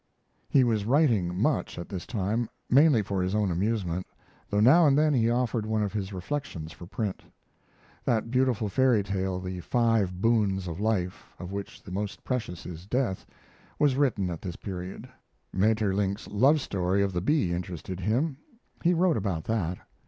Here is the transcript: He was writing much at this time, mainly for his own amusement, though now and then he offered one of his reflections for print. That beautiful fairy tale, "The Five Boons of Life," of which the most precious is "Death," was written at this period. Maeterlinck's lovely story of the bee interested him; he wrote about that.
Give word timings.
He 0.49 0.63
was 0.63 0.83
writing 0.87 1.39
much 1.39 1.77
at 1.77 1.87
this 1.89 2.07
time, 2.07 2.49
mainly 2.71 3.03
for 3.03 3.21
his 3.21 3.35
own 3.35 3.51
amusement, 3.51 4.07
though 4.49 4.59
now 4.59 4.87
and 4.87 4.97
then 4.97 5.13
he 5.13 5.29
offered 5.29 5.63
one 5.63 5.83
of 5.83 5.93
his 5.93 6.11
reflections 6.11 6.71
for 6.71 6.87
print. 6.87 7.21
That 8.03 8.31
beautiful 8.31 8.67
fairy 8.67 9.03
tale, 9.03 9.39
"The 9.39 9.59
Five 9.59 10.19
Boons 10.19 10.67
of 10.67 10.79
Life," 10.79 11.29
of 11.37 11.51
which 11.51 11.83
the 11.83 11.91
most 11.91 12.23
precious 12.23 12.65
is 12.65 12.87
"Death," 12.87 13.27
was 13.77 13.95
written 13.95 14.31
at 14.31 14.41
this 14.41 14.55
period. 14.55 15.07
Maeterlinck's 15.53 16.27
lovely 16.29 16.57
story 16.57 17.03
of 17.03 17.13
the 17.13 17.21
bee 17.21 17.53
interested 17.53 17.99
him; 17.99 18.37
he 18.83 18.95
wrote 18.95 19.17
about 19.17 19.43
that. 19.43 19.77